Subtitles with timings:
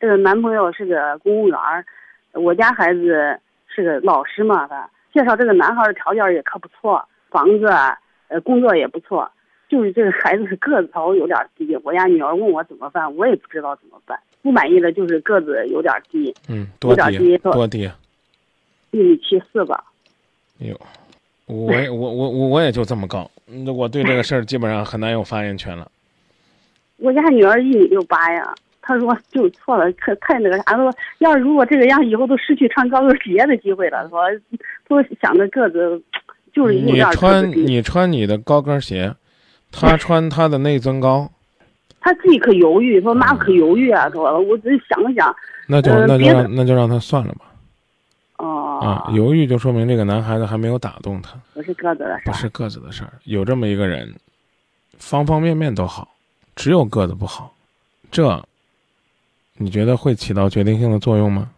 [0.00, 1.84] 这个男朋友是个公务员儿，
[2.32, 7.96] 我家孩子是个老师嘛，他介绍这个男孩儿的条件也可不错，房子啊，
[8.28, 9.30] 呃，工作也不错，
[9.68, 14.18] 就是这个孩子个子头有点低，我家女儿问我怎么办，我也不知道怎么办。
[14.42, 17.94] 不满意的就是个子有点低，嗯，多有点低多低啊？
[18.92, 19.84] 一米七四吧。
[20.62, 20.80] 哎呦，
[21.44, 25.90] 我也我我我我也就这么高，嗯我对这个事儿基本上很难有发言权了。
[26.96, 28.54] 我家女儿一米六八呀，
[28.90, 30.76] 她说就错了，可太那个啥。
[30.76, 34.08] 了说要是如果这个样，以后都失去穿高跟鞋的机会了。
[34.08, 34.20] 说
[34.88, 36.02] 都想着个子
[36.52, 39.14] 就是有你穿，你穿你的高跟鞋，
[39.70, 41.30] 他穿他的内增高，
[42.00, 45.32] 他自己可犹豫，说妈可犹豫啊，说我只是想了想，
[45.68, 47.44] 那就那就让那就让他算了吧。
[48.38, 52.32] 哦、啊，犹豫就说明这个男孩子还没有打动他，不是个子的事儿。
[52.32, 53.12] 不是个子的事儿。
[53.22, 54.12] 有这么一个人，
[54.98, 56.08] 方方面面都好，
[56.56, 57.54] 只有个子不好，
[58.10, 58.44] 这
[59.62, 61.50] 你觉得会起到决定性的作用吗？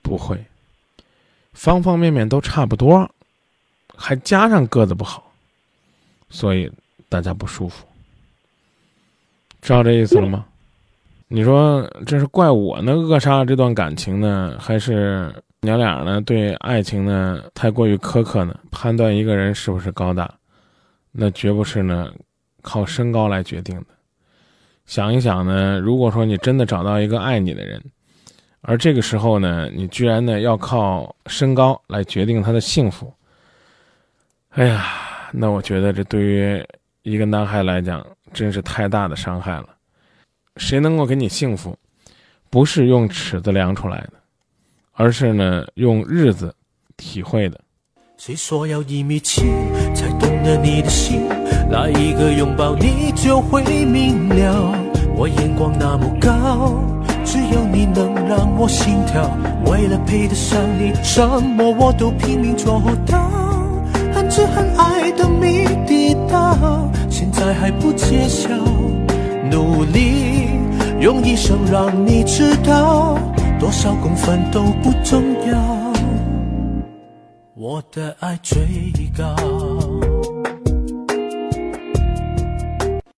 [0.00, 0.42] 不会，
[1.52, 3.06] 方方面面都差不多，
[3.94, 5.30] 还加上个子不好，
[6.30, 6.72] 所以
[7.10, 7.84] 大家不舒服。
[9.60, 10.46] 知道这意思了吗？
[11.28, 15.30] 你说这是怪我呢扼杀了这段感情呢，还是
[15.60, 18.58] 娘俩呢对爱情呢太过于苛刻呢？
[18.70, 20.34] 判断一个人是不是高大，
[21.12, 22.10] 那绝不是呢
[22.62, 23.86] 靠身高来决定的。
[24.86, 27.82] 想一想呢，如果说你真的找到一个爱你的人，
[28.60, 33.12] 而这个时候呢，你居然呢要靠身高来决定他的幸福，
[34.50, 34.86] 哎呀，
[35.32, 36.66] 那我觉得这对于
[37.02, 39.68] 一个男孩来讲，真是太大的伤害了。
[40.56, 41.76] 谁能够给你幸福，
[42.50, 44.12] 不是用尺子量出来的，
[44.92, 46.54] 而是呢用日子
[46.96, 47.60] 体会的。
[48.16, 49.42] 谁说要一米七
[49.94, 51.28] 才懂得你的心？
[51.74, 54.72] 来一个拥抱你就会明了。
[55.16, 56.72] 我眼光那么高，
[57.24, 59.28] 只有你能让我心跳。
[59.66, 63.28] 为了配得上你，什么我都拼命做到。
[64.12, 66.56] 很挚很爱的谜底到，
[67.10, 68.50] 现在还不揭晓。
[69.50, 70.50] 努力
[71.00, 73.18] 用一生让你知道，
[73.58, 75.20] 多少公分都不重
[75.50, 75.92] 要。
[77.56, 78.60] 我的爱最
[79.16, 79.34] 高。